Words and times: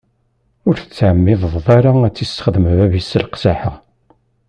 Ur 0.67 0.75
tettɛemmideḍ 0.77 1.65
ara 1.77 1.91
ad 2.07 2.13
t-issexdem 2.15 2.65
bab-is 2.77 3.07
s 3.11 3.19
leqsaḥa. 3.21 3.73